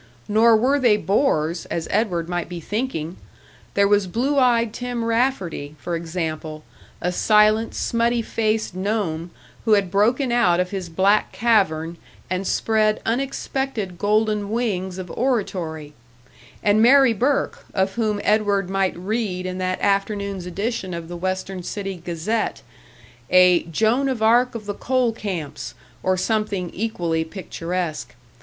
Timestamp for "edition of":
20.47-21.09